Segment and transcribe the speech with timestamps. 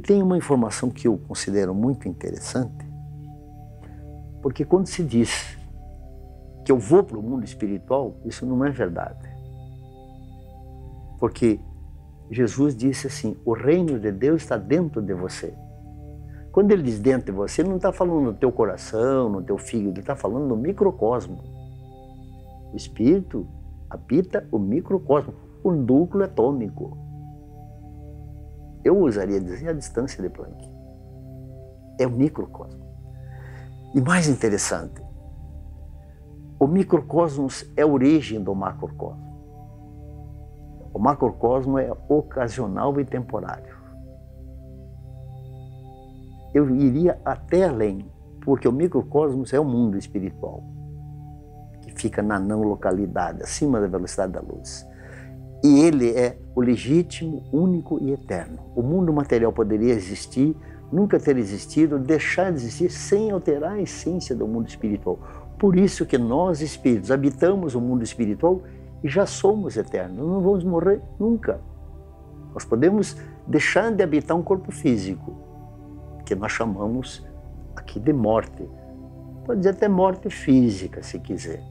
[0.00, 2.86] tem uma informação que eu considero muito interessante,
[4.42, 5.58] porque quando se diz
[6.64, 9.28] que eu vou para o mundo espiritual, isso não é verdade.
[11.18, 11.58] Porque
[12.30, 15.54] Jesus disse assim: o reino de Deus está dentro de você.
[16.52, 19.58] Quando ele diz dentro de você, ele não está falando no teu coração, no teu
[19.58, 21.38] fígado, ele está falando no microcosmo.
[22.72, 23.46] O espírito
[23.88, 26.96] habita o microcosmo, o núcleo atômico.
[28.88, 30.66] Eu usaria dizer a distância de Planck.
[32.00, 32.82] É o microcosmo.
[33.94, 35.02] E mais interessante,
[36.58, 39.28] o microcosmos é a origem do macrocosmo.
[40.94, 43.76] O macrocosmo é ocasional e temporário.
[46.54, 48.10] Eu iria até além,
[48.42, 50.62] porque o microcosmos é o mundo espiritual,
[51.82, 54.86] que fica na não localidade, acima da velocidade da luz.
[55.62, 58.58] E ele é o legítimo, único e eterno.
[58.76, 60.56] O mundo material poderia existir,
[60.92, 65.18] nunca ter existido, deixar de existir sem alterar a essência do mundo espiritual.
[65.58, 68.62] Por isso que nós, espíritos, habitamos o mundo espiritual
[69.02, 70.18] e já somos eternos.
[70.18, 71.60] Não vamos morrer nunca.
[72.54, 75.36] Nós podemos deixar de habitar um corpo físico,
[76.24, 77.26] que nós chamamos
[77.74, 78.68] aqui de morte.
[79.44, 81.62] Pode dizer até morte física, se quiser.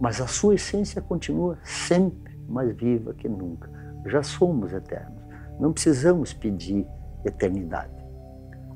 [0.00, 3.70] Mas a sua essência continua sempre mais viva que nunca.
[4.06, 5.22] Já somos eternos.
[5.58, 6.86] Não precisamos pedir
[7.24, 7.92] eternidade.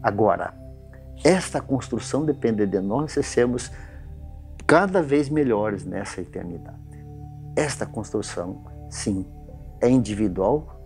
[0.02, 0.54] Agora,
[1.24, 3.70] esta construção depende de nós se sermos
[4.66, 6.76] cada vez melhores nessa eternidade.
[7.56, 9.26] Esta construção, sim,
[9.80, 10.76] é individual,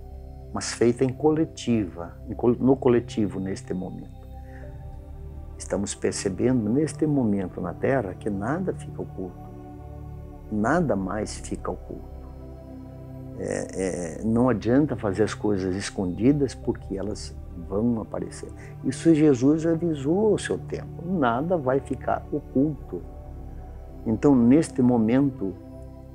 [0.52, 2.16] mas feita em coletiva,
[2.58, 4.20] no coletivo neste momento.
[5.56, 9.38] Estamos percebendo neste momento na Terra que nada fica oculto,
[10.50, 12.19] nada mais fica oculto.
[13.42, 17.34] É, é, não adianta fazer as coisas escondidas porque elas
[17.66, 18.50] vão aparecer.
[18.84, 23.00] Isso Jesus avisou ao seu tempo, nada vai ficar oculto.
[24.06, 25.54] Então, neste momento,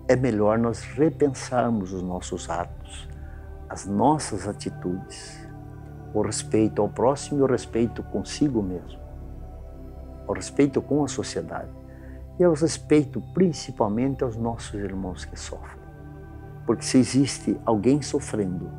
[0.08, 3.09] é melhor nós repensarmos os nossos atos,
[3.68, 5.47] as nossas atitudes,
[6.14, 9.00] o respeito ao próximo e o respeito consigo mesmo,
[10.28, 11.72] o respeito com a sociedade
[12.40, 15.84] e o respeito principalmente aos nossos irmãos que sofrem.
[16.66, 18.70] Porque se existe alguém sofrendo,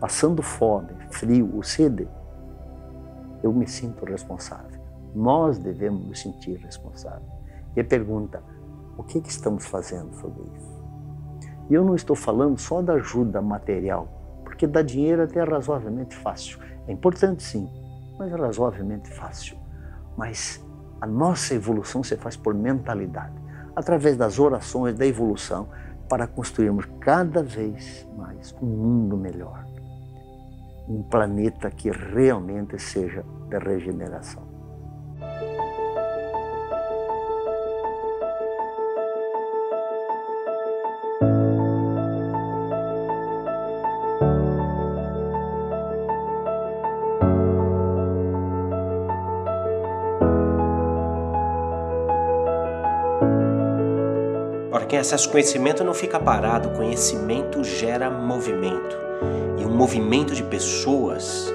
[0.00, 2.08] passando fome, frio ou sede,
[3.42, 4.80] eu me sinto responsável.
[5.14, 7.30] Nós devemos nos sentir responsáveis.
[7.76, 8.42] E a pergunta,
[8.96, 10.78] o que, que estamos fazendo sobre isso?
[11.70, 14.08] E eu não estou falando só da ajuda material,
[14.44, 16.58] porque dar dinheiro até é razoavelmente fácil.
[16.86, 17.68] É importante sim,
[18.18, 19.56] mas é razoavelmente fácil.
[20.16, 20.64] Mas
[21.00, 23.34] a nossa evolução se faz por mentalidade,
[23.76, 25.68] através das orações da evolução,
[26.08, 29.64] para construirmos cada vez mais um mundo melhor.
[30.88, 34.57] Um planeta que realmente seja de regeneração.
[54.86, 58.96] Quem acessa o conhecimento não fica parado, o conhecimento gera movimento.
[59.58, 61.52] E um movimento de pessoas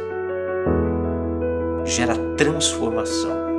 [1.85, 3.52] gera transformação.